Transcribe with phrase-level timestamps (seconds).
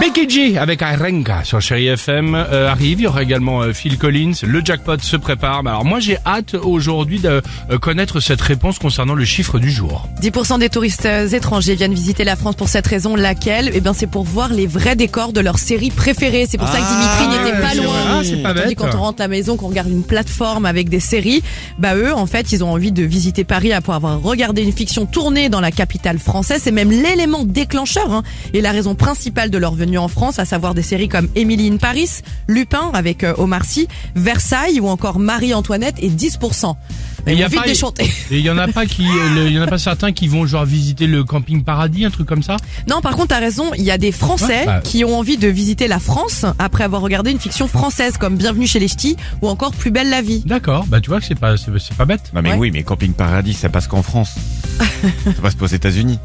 [0.00, 3.00] Becky G avec Arenka sur Chéri FM euh, arrive.
[3.00, 4.32] Il y aura également euh, Phil Collins.
[4.42, 5.62] Le jackpot se prépare.
[5.62, 9.70] Mais Alors moi j'ai hâte aujourd'hui de euh, connaître cette réponse concernant le chiffre du
[9.70, 10.08] jour.
[10.20, 13.16] 10% des touristes étrangers viennent visiter la France pour cette raison.
[13.16, 13.70] Laquelle?
[13.74, 16.46] Eh bien, c'est pour voir les vrais décors de leur série préférée.
[16.48, 17.94] C'est pour ça que Dimitri n'était pas loin.
[18.08, 18.74] Ah, c'est pas bête.
[18.74, 21.42] quand on rentre à la maison, qu'on regarde une plateforme avec des séries,
[21.78, 25.06] bah eux, en fait, ils ont envie de visiter Paris après avoir regardé une fiction
[25.06, 26.60] tournée dans la capitale française.
[26.64, 28.22] C'est même l'élément déclencheur hein,
[28.54, 31.68] et la raison principale de leur venue en France, à savoir des séries comme Emily
[31.68, 32.08] in Paris,
[32.46, 36.74] Lupin avec euh, Omar Sy, Versailles ou encore Marie-Antoinette et 10%.
[37.26, 38.00] Et Ils y a vont vite.
[38.30, 40.28] Et il y en a pas qui, euh, il y en a pas certains qui
[40.28, 42.56] vont genre visiter le camping paradis, un truc comme ça?
[42.88, 43.70] Non, par contre, t'as raison.
[43.76, 44.80] Il y a des Français Ouais, bah.
[44.84, 48.66] qui ont envie de visiter la France après avoir regardé une fiction française comme Bienvenue
[48.66, 50.42] chez les Ch'tis ou encore Plus belle la vie.
[50.46, 50.84] D'accord.
[50.86, 52.30] Bah tu vois que c'est pas, c'est c'est pas bête.
[52.34, 52.56] Non mais Ouais.
[52.58, 54.34] oui, mais Camping Paradis, ça passe qu'en France.
[55.24, 56.18] ça passe pas aux États-Unis.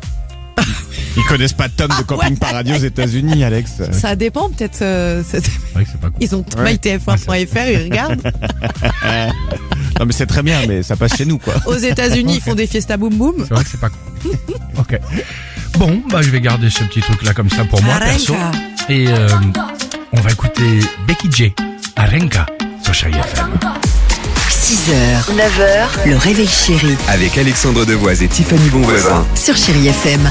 [1.17, 2.35] Ils connaissent pas tonnes de Camping ouais.
[2.37, 3.71] Paradis aux États-Unis, Alex.
[3.91, 4.81] Ça dépend peut-être.
[4.83, 6.17] euh, c'est- C'est vrai que c'est pas cool.
[6.21, 6.73] ils ont Ouais.
[6.73, 8.31] mytf1.fr, ils regardent.
[9.99, 11.55] Non mais c'est très bien, mais ça passe chez nous quoi.
[11.65, 13.33] Aux États-Unis, ils font des fiesta boum boum.
[13.47, 14.31] C'est vrai que c'est pas cool.
[14.77, 14.99] ok.
[15.79, 18.35] Bon, bah je vais garder ce petit truc là comme ça pour moi perso.
[18.89, 19.27] Et euh,
[20.13, 21.53] on va écouter Becky J.
[21.95, 22.45] Arenka
[22.83, 23.49] sur Chéri FM.
[24.49, 29.25] 6h, 9h, le réveil chéri Avec Alexandre Devoise et Tiffany Bonvoisin.
[29.35, 30.29] sur Chérie FM.